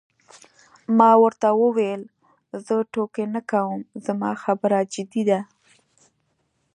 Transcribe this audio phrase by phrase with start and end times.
[0.97, 2.01] ما ورته وویل:
[2.65, 5.39] زه ټوکې نه کوم، زما خبره جدي ده.